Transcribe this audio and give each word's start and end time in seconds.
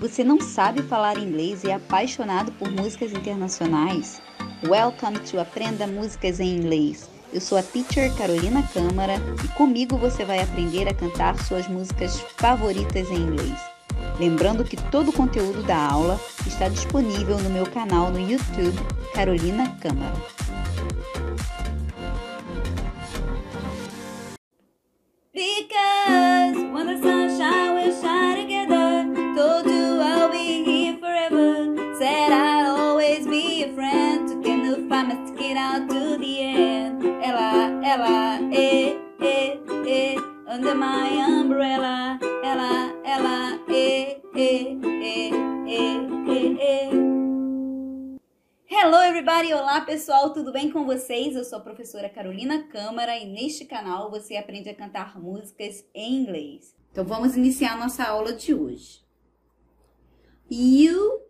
Você 0.00 0.24
não 0.24 0.40
sabe 0.40 0.82
falar 0.82 1.18
inglês 1.18 1.62
e 1.62 1.68
é 1.68 1.74
apaixonado 1.74 2.50
por 2.52 2.70
músicas 2.70 3.12
internacionais? 3.12 4.22
Welcome 4.66 5.18
to 5.18 5.38
Aprenda 5.38 5.86
Músicas 5.86 6.40
em 6.40 6.56
Inglês. 6.56 7.06
Eu 7.30 7.38
sou 7.38 7.58
a 7.58 7.62
teacher 7.62 8.10
Carolina 8.16 8.66
Câmara 8.72 9.16
e 9.44 9.48
comigo 9.48 9.98
você 9.98 10.24
vai 10.24 10.40
aprender 10.40 10.88
a 10.88 10.94
cantar 10.94 11.38
suas 11.44 11.68
músicas 11.68 12.18
favoritas 12.38 13.10
em 13.10 13.16
inglês. 13.16 13.60
Lembrando 14.18 14.64
que 14.64 14.76
todo 14.90 15.10
o 15.10 15.12
conteúdo 15.12 15.62
da 15.64 15.76
aula 15.76 16.18
está 16.46 16.66
disponível 16.66 17.38
no 17.38 17.50
meu 17.50 17.66
canal 17.66 18.10
no 18.10 18.18
YouTube 18.18 18.78
Carolina 19.12 19.68
Câmara. 19.82 20.14
To 35.60 36.16
the 36.16 36.40
end. 36.40 37.04
Ella, 37.22 38.48
eh, 38.50 38.96
eh, 39.20 39.58
eh, 39.86 40.16
under 40.48 40.74
my 40.74 41.08
umbrella. 41.28 42.18
Ella, 42.42 42.94
Ella, 43.04 43.60
eh, 43.68 44.22
eh, 44.34 44.78
eh, 44.82 45.30
eh, 45.68 46.08
eh, 46.28 46.56
eh. 46.58 46.90
Hello 48.68 49.02
everybody! 49.02 49.52
Olá 49.52 49.82
pessoal, 49.82 50.32
tudo 50.32 50.50
bem 50.50 50.70
com 50.70 50.86
vocês? 50.86 51.36
Eu 51.36 51.44
sou 51.44 51.58
a 51.58 51.62
professora 51.62 52.08
Carolina 52.08 52.62
Câmara 52.68 53.18
e 53.18 53.26
neste 53.26 53.66
canal 53.66 54.10
você 54.10 54.36
aprende 54.36 54.70
a 54.70 54.74
cantar 54.74 55.20
músicas 55.20 55.84
em 55.94 56.22
inglês. 56.22 56.74
Então 56.90 57.04
vamos 57.04 57.36
iniciar 57.36 57.76
nossa 57.76 58.04
aula 58.04 58.32
de 58.32 58.54
hoje. 58.54 59.02
You 60.50 61.20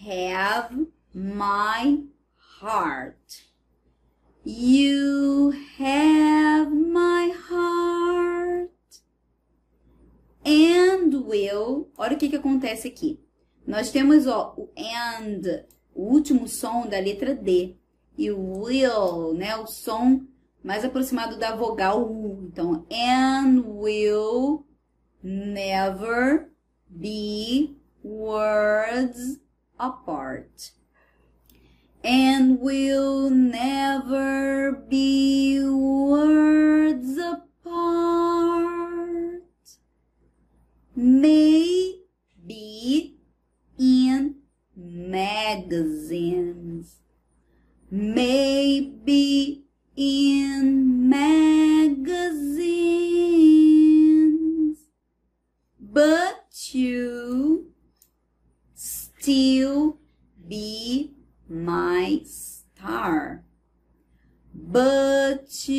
have 0.00 0.86
my 1.12 2.08
heart. 2.62 3.53
You 4.44 5.52
have 5.78 6.70
my 6.70 7.32
heart. 7.48 8.70
And 10.44 11.14
will. 11.26 11.88
Olha 11.96 12.14
o 12.14 12.18
que, 12.18 12.28
que 12.28 12.36
acontece 12.36 12.88
aqui. 12.88 13.18
Nós 13.66 13.90
temos 13.90 14.26
ó, 14.26 14.54
o 14.58 14.68
and 14.76 15.64
o 15.94 16.02
último 16.02 16.46
som 16.46 16.86
da 16.86 16.98
letra 16.98 17.34
D. 17.34 17.74
E 18.18 18.30
o 18.30 18.62
will, 18.62 19.32
né, 19.34 19.56
o 19.56 19.66
som 19.66 20.26
mais 20.62 20.84
aproximado 20.84 21.38
da 21.38 21.56
vogal 21.56 22.02
U. 22.02 22.46
Então, 22.52 22.86
and 22.90 23.62
will 23.66 24.66
never 25.22 26.50
be 26.88 27.76
words 28.02 29.40
apart. 29.78 30.72
And 32.04 32.58
will 32.60 33.30
never 33.30 34.23
be 34.74 35.43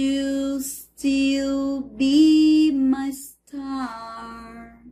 you 0.05 0.59
still 0.61 1.81
be 1.81 2.71
my 2.71 3.11
star. 3.11 4.83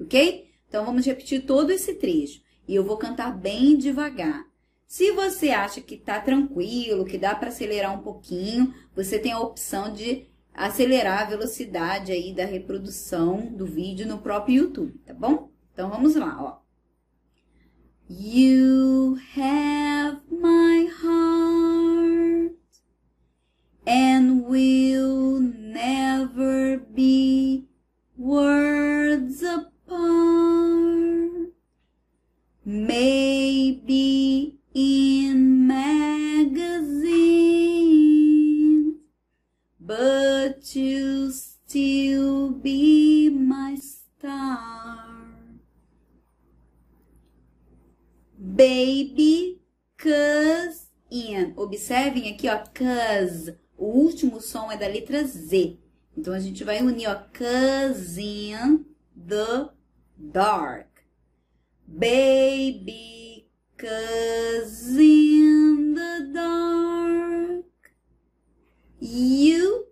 Ok? 0.00 0.50
Então 0.68 0.84
vamos 0.84 1.06
repetir 1.06 1.44
todo 1.44 1.70
esse 1.70 1.94
trecho 1.94 2.42
e 2.66 2.74
eu 2.74 2.84
vou 2.84 2.96
cantar 2.96 3.36
bem 3.36 3.76
devagar. 3.76 4.44
Se 4.86 5.12
você 5.12 5.50
acha 5.50 5.80
que 5.80 5.96
tá 5.96 6.20
tranquilo, 6.20 7.04
que 7.04 7.18
dá 7.18 7.34
para 7.34 7.48
acelerar 7.48 7.92
um 7.94 8.02
pouquinho, 8.02 8.74
você 8.94 9.18
tem 9.18 9.32
a 9.32 9.40
opção 9.40 9.92
de 9.92 10.26
acelerar 10.52 11.22
a 11.22 11.30
velocidade 11.30 12.12
aí 12.12 12.32
da 12.32 12.44
reprodução 12.44 13.52
do 13.52 13.66
vídeo 13.66 14.06
no 14.06 14.18
próprio 14.18 14.64
YouTube, 14.64 14.98
tá 15.04 15.12
bom? 15.12 15.50
Então 15.72 15.90
vamos 15.90 16.14
lá, 16.14 16.36
ó. 16.40 16.64
You 18.08 19.18
have 19.36 20.20
my 20.30 20.86
heart 20.86 21.53
and 23.86 24.44
will 24.44 25.40
never 25.40 26.78
be 26.78 27.66
words 28.16 29.42
apart. 29.42 29.70
Maybe 32.64 34.56
in 34.72 35.66
magazines, 35.66 36.94
but 39.78 40.74
you'll 40.74 41.30
still 41.30 42.50
be 42.50 43.28
my 43.28 43.76
star. 43.76 45.04
Baby, 48.38 49.60
cause 49.98 50.88
in. 51.10 51.54
Observem 51.56 52.28
aqui, 52.28 52.48
ó, 52.48 52.64
cause. 52.72 53.63
O 53.76 53.86
último 53.86 54.40
som 54.40 54.70
é 54.70 54.76
da 54.76 54.86
letra 54.86 55.24
Z. 55.24 55.78
Então, 56.16 56.32
a 56.32 56.38
gente 56.38 56.62
vai 56.62 56.80
unir, 56.80 57.08
ó, 57.08 57.14
cause 57.14 58.20
in 58.20 58.84
the 59.16 59.70
dark. 60.16 60.88
Baby, 61.86 63.48
cause 63.76 64.98
in 64.98 65.94
the 65.94 66.32
dark. 66.32 67.64
You 69.00 69.88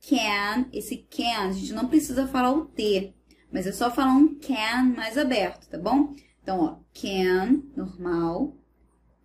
can. 0.00 0.68
Esse 0.72 0.96
can, 0.96 1.48
a 1.48 1.52
gente 1.52 1.72
não 1.72 1.86
precisa 1.86 2.26
falar 2.26 2.52
o 2.52 2.64
T, 2.64 3.14
mas 3.52 3.66
é 3.66 3.72
só 3.72 3.90
falar 3.90 4.12
um 4.14 4.34
can 4.34 4.94
mais 4.96 5.18
aberto, 5.18 5.68
tá 5.68 5.78
bom? 5.78 6.14
Então, 6.42 6.60
ó, 6.60 6.78
can, 6.94 7.62
normal. 7.76 8.56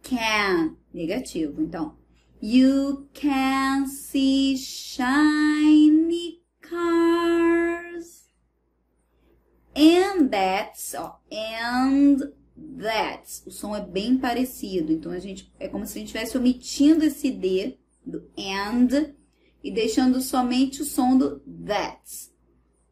Can, 0.02 0.76
negativo. 0.94 1.62
Então, 1.62 1.98
you 2.44 3.08
can 3.14 3.88
see 3.88 4.58
shiny 4.58 6.42
cars. 6.62 8.28
And 9.74 10.30
that's, 10.30 10.94
ó, 10.94 11.20
and 11.32 12.34
that's. 12.58 13.44
O 13.48 13.50
som 13.50 13.74
é 13.74 13.80
bem 13.80 14.18
parecido. 14.18 14.92
Então, 14.92 15.14
a 15.14 15.20
gente, 15.20 15.50
é 15.58 15.70
como 15.70 15.86
se 15.86 15.98
a 15.98 16.00
gente 16.00 16.10
estivesse 16.10 16.38
omitindo 16.38 17.06
esse 17.06 17.32
D 17.32 17.80
do 18.06 18.30
and 18.38 19.16
e 19.64 19.72
deixando 19.72 20.20
somente 20.20 20.82
o 20.82 20.86
som 20.86 21.18
do 21.18 21.40
that's. 21.66 22.30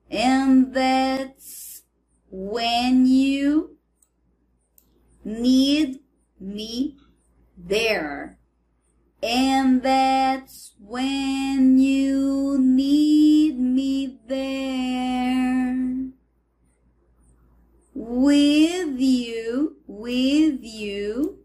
And 0.10 0.72
that's 0.72 1.84
when 2.32 3.06
you 3.06 3.78
need 5.26 6.02
me 6.40 6.96
there. 7.58 8.41
And 9.24 9.84
that's 9.84 10.74
when 10.80 11.78
you 11.78 12.58
need 12.60 13.60
me 13.60 14.20
there. 14.28 16.12
With 17.94 19.00
you, 19.00 19.78
with 19.86 20.64
you, 20.64 21.40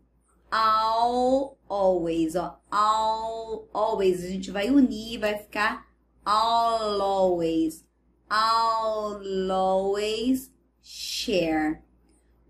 I'll 0.50 1.58
always, 1.68 2.34
ó, 2.34 2.56
I'll 2.72 3.68
always. 3.74 4.24
A 4.24 4.28
gente 4.28 4.50
vai 4.50 4.68
unir, 4.70 5.18
vai 5.18 5.36
ficar 5.36 5.86
I'll 6.26 7.00
always, 7.00 7.84
I'll 8.28 9.52
always 9.52 10.50
share. 10.82 11.82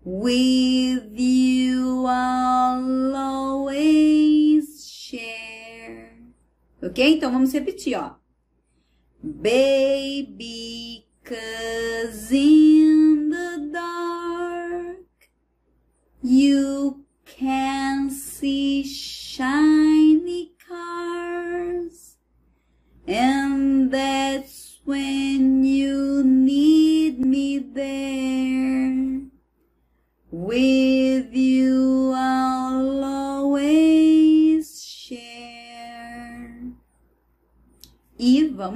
With 0.03 1.19
you 1.19 2.05
I'll 2.07 3.15
always. 3.15 4.26
Ok? 6.81 7.15
Então 7.15 7.31
vamos 7.31 7.51
repetir, 7.53 7.97
ó. 7.97 8.15
Baby, 9.21 11.07
cause 11.23 12.31
in 12.31 13.29
the 13.29 13.71
dark 13.71 15.07
you 16.23 17.03
can 17.25 18.09
see 18.09 18.83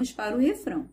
vamos 0.02 0.12
para 0.14 0.36
o 0.36 0.40
refrão. 0.40 0.90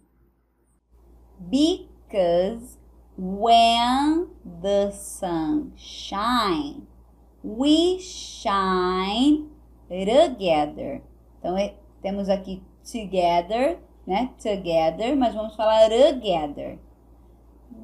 Because 1.38 2.78
when 3.16 4.28
the 4.44 4.90
sun 4.90 5.72
shine, 5.76 6.86
we 7.42 7.98
shine 8.00 9.48
together. 9.88 11.02
Então, 11.38 11.56
é, 11.56 11.74
temos 12.02 12.28
aqui 12.28 12.62
together, 12.84 13.78
né? 14.06 14.30
Together, 14.42 15.16
mas 15.16 15.34
vamos 15.34 15.56
falar 15.56 15.88
together. 15.88 16.78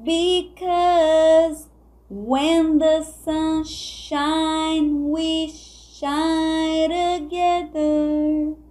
Because 0.03 1.69
when 2.09 2.77
the 2.77 3.03
sun 3.03 3.63
shine, 3.63 5.09
we 5.09 5.47
shine 5.49 6.89
together. 6.89 8.64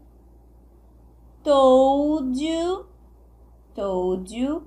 Told 1.45 2.39
you, 2.39 2.87
told 3.77 4.31
you, 4.31 4.67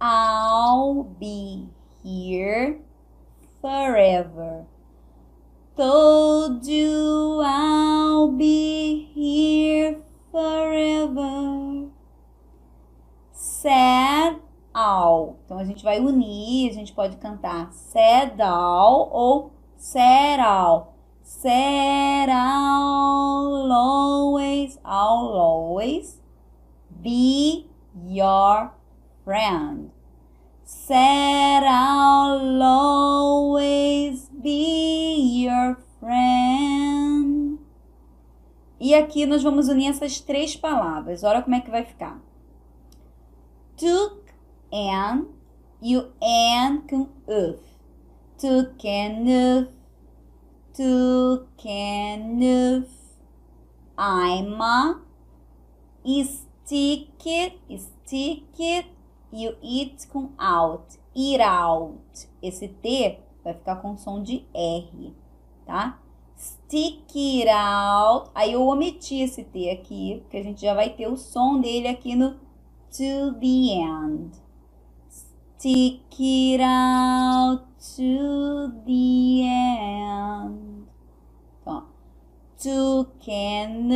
I'll 0.00 1.04
be 1.04 1.68
here 2.02 2.80
forever. 3.60 4.66
Told 5.76 6.66
you 6.66 7.40
I'll 7.44 8.32
be 8.32 9.12
here 9.14 10.00
forever. 10.32 11.86
Said 13.30 14.40
all. 14.74 15.38
Então 15.44 15.56
a 15.56 15.64
gente 15.64 15.84
vai 15.84 16.00
unir, 16.00 16.70
a 16.70 16.74
gente 16.74 16.92
pode 16.92 17.16
cantar 17.18 17.72
said 17.72 18.40
all 18.40 19.08
ou 19.12 19.52
said 19.76 20.40
all. 20.40 20.97
Said 21.30 22.30
I'll 22.30 23.70
always, 23.70 24.78
I'll 24.82 25.36
always 25.36 26.22
be 27.02 27.68
your 28.06 28.72
friend. 29.26 29.90
Said 30.64 31.64
I'll 31.64 32.62
always 32.62 34.30
be 34.30 35.44
your 35.44 35.76
friend. 36.00 37.58
E 38.80 38.94
aqui 38.94 39.26
nós 39.26 39.42
vamos 39.42 39.68
unir 39.68 39.90
essas 39.90 40.20
três 40.20 40.56
palavras. 40.56 41.22
Olha 41.22 41.42
como 41.42 41.56
é 41.56 41.60
que 41.60 41.70
vai 41.70 41.84
ficar. 41.84 42.18
Took 43.76 44.32
and 44.72 45.26
o 45.82 46.06
and 46.22 46.86
com 46.88 47.06
uf. 47.28 47.60
Took 48.38 48.88
and 48.88 49.26
uf. 49.28 49.77
Took 50.78 51.66
and 51.66 52.40
uf. 52.40 52.86
I'm 53.98 54.60
a 54.60 55.00
stick 56.04 57.26
it, 57.26 57.58
stick 57.76 58.60
it 58.60 58.86
e 59.32 59.48
o 59.48 59.56
it 59.60 60.06
com 60.06 60.30
out. 60.38 61.00
Eat 61.16 61.42
out. 61.42 62.28
Esse 62.40 62.68
T 62.68 63.18
vai 63.42 63.54
ficar 63.54 63.82
com 63.82 63.96
som 63.96 64.22
de 64.22 64.46
R, 64.54 65.12
tá? 65.66 65.98
Stick 66.36 67.10
it 67.16 67.48
out. 67.48 68.30
Aí 68.32 68.52
eu 68.52 68.64
omiti 68.64 69.20
esse 69.20 69.42
T 69.42 69.70
aqui, 69.70 70.20
porque 70.20 70.36
a 70.36 70.44
gente 70.44 70.60
já 70.60 70.74
vai 70.74 70.90
ter 70.90 71.08
o 71.08 71.16
som 71.16 71.60
dele 71.60 71.88
aqui 71.88 72.14
no 72.14 72.34
to 72.92 73.34
the 73.40 73.74
end. 73.74 74.30
Stick 75.10 76.20
it 76.20 76.62
out 76.62 77.64
to 77.96 78.68
the 78.86 79.42
end. 79.42 80.67
To 82.62 83.08
can 83.24 83.88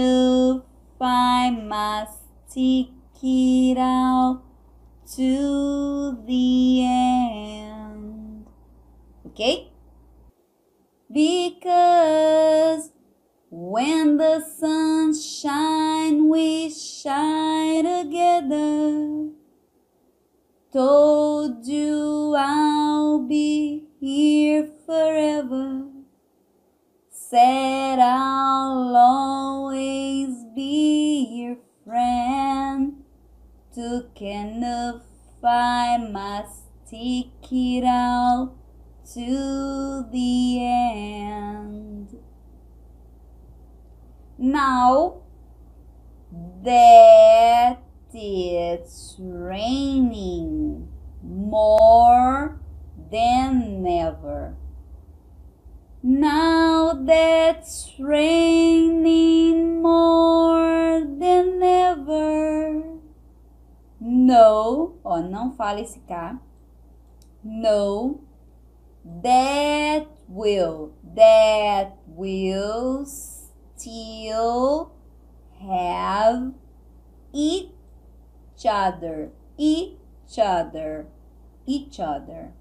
I 1.01 1.51
must 1.51 2.19
stick 2.47 2.91
it 3.21 3.77
out 3.77 4.43
to 5.17 6.17
the 6.25 6.85
end. 6.85 8.47
Okay? 9.27 9.73
Because 11.13 12.93
when 13.51 14.19
the 14.19 14.41
sun 14.41 15.13
shine, 15.13 16.29
we 16.29 16.71
shine 16.71 17.85
together. 17.85 19.31
Told 20.73 21.67
you 21.67 22.35
I'll 22.39 23.27
be 23.27 23.89
here 23.99 24.71
forever. 24.87 25.92
Said 27.33 27.99
I'll 27.99 28.95
always 28.95 30.45
be 30.55 31.27
your 31.31 31.57
friend. 31.83 33.05
Took 33.75 34.21
enough, 34.21 35.01
I 35.43 35.97
must 35.97 36.65
stick 36.85 37.51
it 37.51 37.85
out 37.85 38.53
to 39.15 40.05
the 40.13 40.59
end. 40.61 42.19
Now 44.37 45.23
that 46.63 47.83
it's 48.13 49.17
raining 49.19 50.87
more 51.23 52.61
than 53.11 53.87
ever. 53.87 54.55
Now 56.03 56.72
that's 56.95 57.93
raining 57.99 59.83
more 59.83 61.01
than 61.01 61.63
ever. 61.63 62.99
No, 64.01 64.97
ó, 65.05 65.21
não 65.23 65.53
fala 65.53 65.81
esse 65.81 66.01
K. 66.01 66.15
No, 67.45 68.21
that 69.05 70.07
will, 70.29 70.93
that 71.15 71.99
will 72.07 73.05
still 73.05 74.93
have 75.61 76.53
each 77.33 77.71
other, 78.69 79.31
each 79.57 80.39
other, 80.39 81.07
each 81.67 82.01
other. 82.01 82.53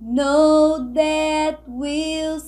No, 0.00 0.92
that 0.92 1.62
we'll 1.66 2.40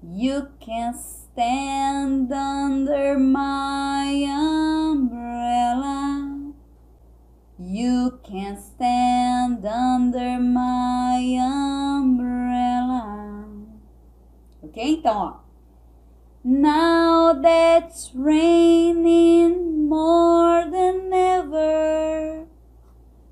You 0.00 0.46
can 0.60 0.94
stand 0.94 2.32
under 2.32 3.18
my 3.18 4.24
umbrella. 4.92 5.32
You 7.58 8.20
can 8.22 8.56
stand 8.56 9.66
under 9.66 10.38
my 10.38 11.36
umbrella. 11.40 12.94
Ok? 14.62 14.76
Então, 14.78 15.16
ó. 15.16 15.42
Now 16.44 17.34
that's 17.34 18.10
raining 18.16 19.88
more 19.88 20.68
than 20.68 21.12
ever. 21.12 22.46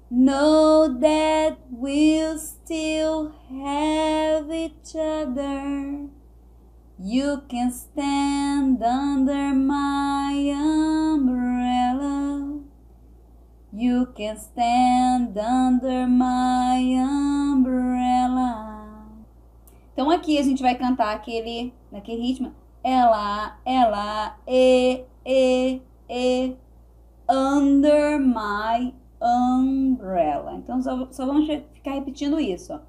Know 0.09 0.97
that 1.00 1.59
we'll 1.73 2.38
still 2.38 3.35
have 3.50 4.52
each 4.52 4.95
other. 4.95 6.07
You 7.00 7.43
can 7.49 7.73
stand 7.73 8.81
under 8.81 9.55
my 9.55 10.52
umbrella. 10.55 12.61
You 13.73 14.07
can 14.17 14.38
stand 14.38 15.37
under 15.37 16.07
my 16.07 16.95
umbrella. 16.95 18.87
Então 19.93 20.09
aqui 20.11 20.38
a 20.38 20.43
gente 20.43 20.62
vai 20.62 20.76
cantar 20.76 21.17
aquele 21.17 21.75
naquele 21.90 22.23
ritmo. 22.23 22.55
Ela, 22.83 23.59
ela, 23.65 24.37
e, 24.47 25.05
e, 25.25 25.83
e, 26.09 26.57
under 27.29 28.19
my 28.19 28.95
umbrella. 29.21 30.55
Então 30.55 30.83
só, 30.83 31.09
só 31.11 31.27
vamos 31.27 31.47
ficar 31.47 31.93
repetindo 31.93 32.41
isso. 32.41 32.81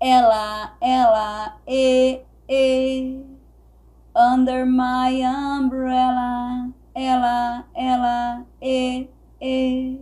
Ela, 0.00 0.76
ela, 0.80 1.58
e, 1.66 2.20
e, 2.48 3.22
under 4.16 4.66
my 4.66 5.22
umbrella. 5.24 6.70
Ela, 6.94 7.64
ela, 7.74 8.46
e, 8.60 9.08
e, 9.40 10.00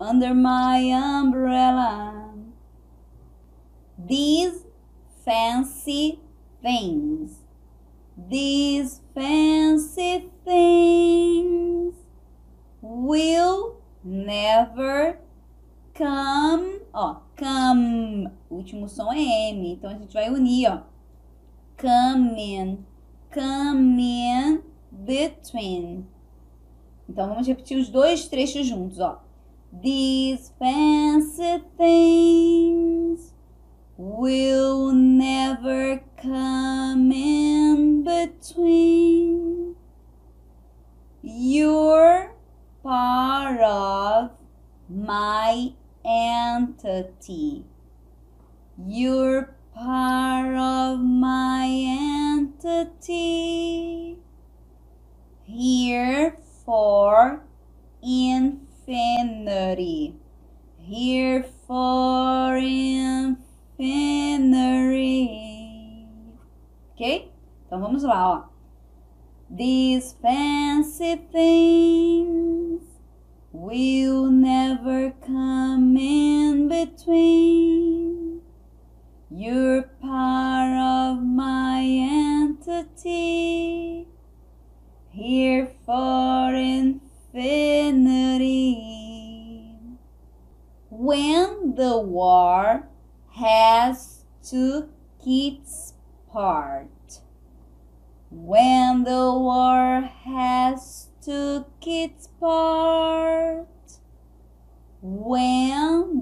under 0.00 0.34
my 0.34 0.92
umbrella. 0.94 2.30
These 3.98 4.66
fancy 5.24 6.20
things, 6.62 7.39
these 8.28 9.00
fancy 9.14 10.30
things 10.44 11.94
will 12.82 13.80
never 14.04 15.18
come. 15.94 16.80
Ó, 16.92 17.20
come. 17.36 18.30
O 18.48 18.56
último 18.56 18.88
som 18.88 19.12
é 19.12 19.50
M, 19.50 19.72
então 19.72 19.90
a 19.90 19.94
gente 19.94 20.12
vai 20.12 20.30
unir, 20.30 20.70
ó. 20.70 20.82
Come 21.80 22.40
in, 22.40 22.84
come 23.32 24.02
in 24.02 24.62
between. 24.90 26.06
Então 27.08 27.28
vamos 27.28 27.46
repetir 27.46 27.78
os 27.78 27.88
dois 27.88 28.28
trechos 28.28 28.66
juntos, 28.66 28.98
ó. 29.00 29.22
These 29.82 30.52
fancy 30.58 31.64
things 31.76 33.34
will 33.96 34.92
never 34.92 36.02
come 36.22 37.10
in 37.12 38.04
between. 38.04 39.74
You're 41.22 42.34
part 42.82 43.60
of 43.60 44.32
my 44.88 45.72
entity. 46.04 47.64
You're 48.86 49.54
part 49.74 50.54
of 50.54 51.00
my 51.00 51.66
entity. 52.46 54.18
Here 55.44 56.36
for 56.64 57.42
infinity. 58.02 59.36
Here 60.78 61.44
for 61.66 62.56
infinity. 62.56 63.38
Ok? 67.00 67.32
Então 67.66 67.80
vamos 67.80 68.02
lá, 68.02 68.28
ó. 68.30 68.44
These 69.56 70.18
fancy 70.20 71.16
things 71.32 72.82
will 73.54 74.30
never 74.30 74.59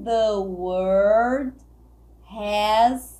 the 0.09 0.41
world 0.41 1.53
has 2.31 3.19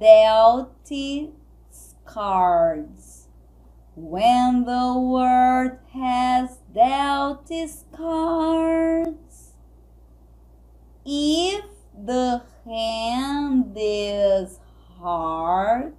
dealt 0.00 0.74
its 0.90 1.94
cards, 2.04 3.28
when 3.94 4.64
the 4.64 4.98
world 4.98 5.78
has 5.94 6.58
dealt 6.74 7.46
its 7.52 7.84
cards, 7.96 9.52
if 11.06 11.64
the 12.06 12.42
hand 12.64 13.76
is 13.76 14.58
hard, 14.98 15.94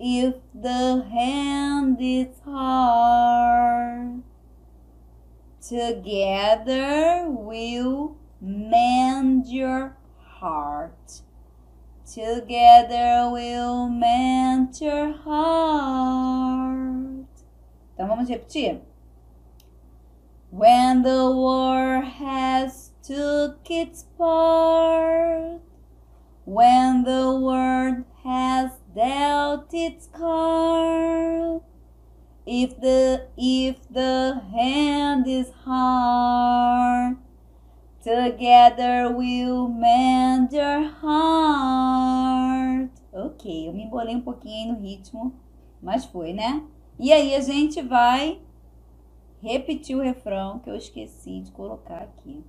if 0.00 0.36
the 0.54 1.06
hand 1.12 1.98
is 2.00 2.40
hard. 2.46 4.22
Together 5.60 7.26
we'll 7.28 8.16
mend 8.42 9.46
your 9.46 9.96
heart. 10.18 11.22
Together 12.04 13.30
we'll 13.32 13.88
mend 13.88 14.80
your 14.80 15.12
heart. 15.12 16.02
Então 17.94 18.08
vamos 18.08 18.28
repetir. 18.28 18.80
When 20.50 21.02
the 21.02 21.30
war 21.30 22.02
has 22.02 22.90
took 23.02 23.70
its 23.70 24.04
part, 24.18 25.62
when 26.44 27.04
the 27.04 27.38
world 27.40 28.04
has 28.24 28.72
dealt 28.94 29.72
its 29.72 30.08
card. 30.12 31.62
If 32.44 32.80
the 32.80 33.28
if 33.36 33.76
the 33.88 34.42
hand 34.52 35.26
is 35.26 35.50
hard, 35.64 37.16
together 38.02 39.10
we'll 39.16 39.68
mend 39.68 40.52
your 40.52 40.90
heart. 41.00 42.90
Ok, 43.12 43.68
eu 43.68 43.72
me 43.72 43.84
embolei 43.84 44.16
um 44.16 44.20
pouquinho 44.20 44.74
no 44.74 44.80
ritmo, 44.80 45.32
mas 45.80 46.04
foi, 46.04 46.32
né? 46.32 46.62
E 46.98 47.12
aí 47.12 47.34
a 47.34 47.40
gente 47.40 47.80
vai 47.80 48.40
repetir 49.40 49.96
o 49.96 50.02
refrão 50.02 50.58
que 50.58 50.68
eu 50.68 50.76
esqueci 50.76 51.40
de 51.40 51.52
colocar 51.52 51.98
aqui. 51.98 52.44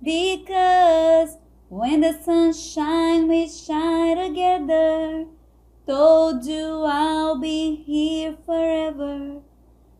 Because 0.00 1.38
when 1.68 2.00
the 2.00 2.12
sun 2.22 2.52
shines, 2.52 3.28
we 3.28 3.48
shine 3.48 4.16
together. 4.28 5.26
Told 5.86 6.46
you 6.46 6.84
I'll 6.84 7.38
be 7.38 7.82
here 7.86 8.36
forever. 8.44 9.40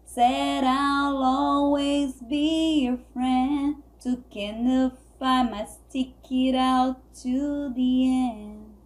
Said 0.04 0.64
I'll 0.64 1.22
always 1.22 2.20
be 2.22 2.86
your 2.86 2.98
friend. 3.12 3.85
To 4.06 4.92
I 5.20 5.42
must 5.42 5.90
stick 5.90 6.30
it 6.30 6.54
out 6.54 7.12
to 7.22 7.72
the 7.74 8.06
end. 8.06 8.76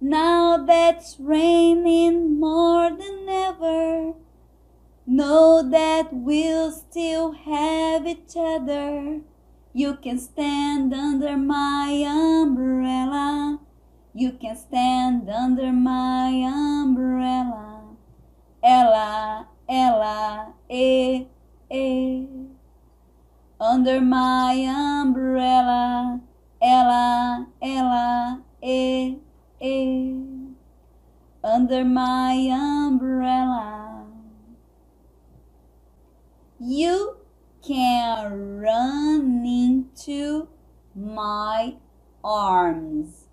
Now 0.00 0.56
that's 0.56 1.20
raining 1.20 2.40
more 2.40 2.90
than 2.90 3.28
ever. 3.28 4.14
Know 5.06 5.62
that 5.70 6.12
we'll 6.12 6.72
still 6.72 7.30
have 7.30 8.08
each 8.08 8.34
other. 8.36 9.20
You 9.72 9.94
can 10.02 10.18
stand 10.18 10.92
under 10.92 11.36
my 11.36 12.04
umbrella. 12.04 13.60
You 14.14 14.32
can 14.32 14.56
stand 14.56 15.30
under 15.30 15.70
my 15.70 16.30
umbrella. 16.42 17.82
Ella, 18.64 19.46
Ella, 19.68 20.54
eh, 20.68 21.26
eh. 21.70 22.47
Under 23.60 24.00
my 24.00 24.54
umbrella. 24.54 26.20
Ela, 26.62 27.46
ela, 27.60 28.42
eh, 28.62 29.14
eh. 29.60 30.14
Under 31.42 31.84
my 31.84 32.34
umbrella. 32.52 34.06
You 36.60 37.16
can 37.66 38.58
run 38.60 39.44
into 39.46 40.48
my 40.94 41.76
arms. 42.24 43.26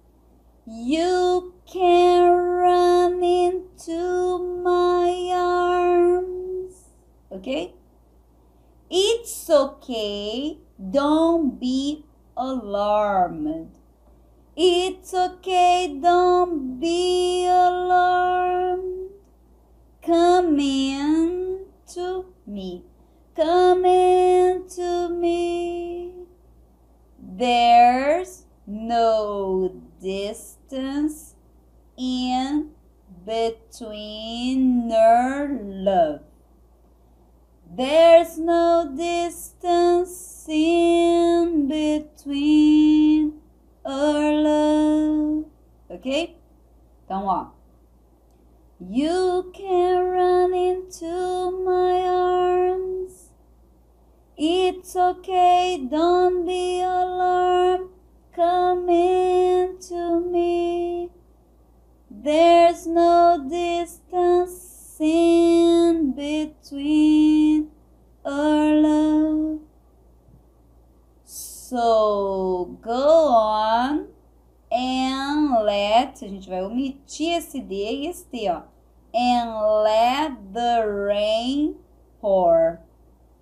You 0.67 1.53
can 1.71 2.31
run 2.31 3.23
into 3.23 4.61
my 4.63 5.31
arms. 5.33 6.73
Okay? 7.31 7.73
It's 8.89 9.49
okay. 9.49 10.57
Don't 10.77 11.59
be 11.59 12.05
alarmed. 12.37 13.71
It's 14.55 15.13
okay. 15.13 15.97
Don't 16.01 16.79
be 16.79 17.47
alarmed. 17.47 19.09
Come 20.01 20.59
in 20.59 21.04
It's 54.77 54.93
okay, 54.93 55.87
don't 55.89 56.45
be 56.45 56.81
alarmed. 56.81 57.91
Come 58.35 58.89
in 58.89 59.79
to 59.87 60.19
me. 60.19 61.09
There's 62.11 62.85
no 62.85 63.47
distance 63.49 64.97
in 64.99 66.11
between 66.11 67.71
our 68.25 68.75
love. 68.75 69.59
So 71.23 72.77
go 72.81 73.29
on 73.29 74.07
and 74.69 75.63
let. 75.63 76.21
A 76.21 76.27
gente 76.27 76.49
vai 76.49 76.61
omitir 76.61 77.37
esse 77.37 77.61
D 77.61 77.75
e 77.75 78.07
esse 78.07 78.25
T, 78.25 78.49
ó. 78.49 78.63
And 79.13 79.83
let 79.83 80.53
the 80.53 80.85
rain 80.85 81.75
pour. 82.19 82.81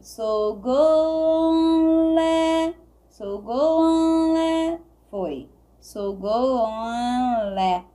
So 0.05 0.55
go 0.55 1.47
on, 1.47 2.15
let. 2.15 2.75
So 3.09 3.37
go 3.37 3.77
on, 3.79 4.33
let. 4.33 4.81
Foi. 5.09 5.47
So 5.79 6.11
go 6.11 6.59
on, 6.59 7.55
let. 7.55 7.85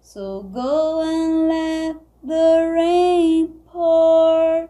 So 0.00 0.44
go 0.44 1.02
and 1.02 1.48
let 1.48 1.96
the 2.22 2.70
rain 2.72 3.58
pour. 3.66 4.68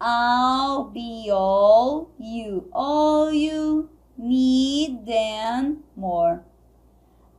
I'll 0.00 0.84
be 0.84 1.28
all 1.32 2.12
you, 2.16 2.70
all 2.72 3.32
you 3.32 3.90
need 4.16 5.08
and 5.08 5.82
more. 5.96 6.44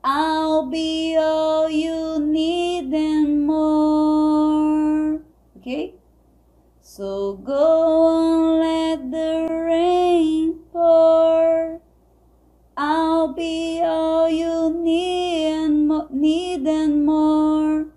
I'll 0.04 0.70
be 0.70 1.16
all 1.18 1.70
you 1.70 2.20
need 2.20 2.94
and 2.94 3.48
more. 3.48 3.91
So 7.02 7.34
go 7.34 8.14
and 8.14 8.60
let 8.60 9.10
the 9.10 9.48
rain 9.50 10.60
pour. 10.72 11.82
I'll 12.78 13.34
be 13.34 13.82
all 13.84 14.30
you 14.30 14.70
need 14.70 15.48
and, 15.48 15.88
mo 15.88 16.08
need 16.12 16.68
and 16.68 17.04
more. 17.04 17.88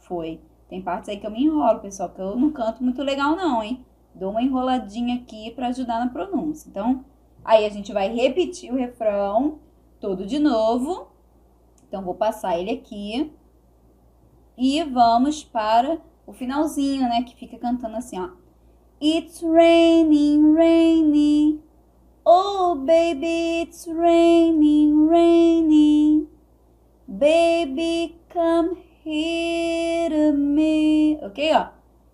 Foi. 0.00 0.40
Tem 0.68 0.82
partes 0.82 1.10
aí 1.10 1.20
que 1.20 1.24
eu 1.24 1.30
me 1.30 1.44
enrolo, 1.44 1.78
pessoal, 1.78 2.08
que 2.08 2.20
eu 2.20 2.34
não 2.34 2.50
canto 2.50 2.82
muito 2.82 3.04
legal 3.04 3.36
não, 3.36 3.62
hein? 3.62 3.86
Dou 4.12 4.32
uma 4.32 4.42
enroladinha 4.42 5.22
aqui 5.22 5.52
para 5.52 5.68
ajudar 5.68 6.04
na 6.04 6.10
pronúncia. 6.10 6.68
Então, 6.68 7.04
aí 7.44 7.64
a 7.64 7.70
gente 7.70 7.92
vai 7.92 8.12
repetir 8.12 8.72
o 8.72 8.76
refrão 8.76 9.60
todo 10.00 10.26
de 10.26 10.40
novo. 10.40 11.06
Então, 11.86 12.02
vou 12.02 12.16
passar 12.16 12.58
ele 12.58 12.72
aqui. 12.72 13.32
E 14.58 14.82
vamos 14.82 15.44
para 15.44 16.00
o 16.32 16.34
finalzinho, 16.34 17.02
né? 17.02 17.22
Que 17.22 17.36
fica 17.36 17.58
cantando 17.58 17.96
assim, 17.96 18.18
ó. 18.18 18.30
It's 19.00 19.42
raining, 19.42 20.54
raining. 20.54 21.62
Oh, 22.24 22.74
baby, 22.74 23.62
it's 23.62 23.86
raining, 23.86 25.08
raining. 25.08 26.28
Baby, 27.06 28.20
come 28.32 28.76
here 29.04 30.08
to 30.08 30.32
me. 30.32 31.18
Ok, 31.22 31.52
ó. 31.52 31.68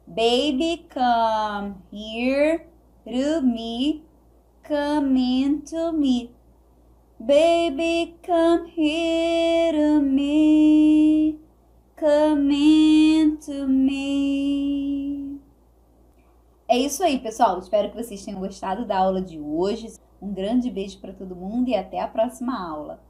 Baby, 0.06 0.86
come 0.88 1.76
here 1.92 2.66
to 3.04 3.42
me. 3.42 4.02
Come 4.66 5.16
into 5.16 5.92
me. 5.92 6.34
Baby, 7.20 8.16
come 8.22 8.66
here 8.66 9.72
to 9.72 10.00
me. 10.00 11.47
Come 11.98 12.54
into 12.54 13.66
me. 13.66 15.40
É 16.68 16.78
isso 16.78 17.02
aí, 17.02 17.18
pessoal. 17.18 17.58
Espero 17.58 17.90
que 17.90 17.96
vocês 17.96 18.24
tenham 18.24 18.38
gostado 18.38 18.86
da 18.86 18.98
aula 18.98 19.20
de 19.20 19.40
hoje. 19.40 19.94
Um 20.22 20.32
grande 20.32 20.70
beijo 20.70 21.00
para 21.00 21.12
todo 21.12 21.34
mundo 21.34 21.68
e 21.68 21.74
até 21.74 22.00
a 22.00 22.06
próxima 22.06 22.56
aula. 22.56 23.02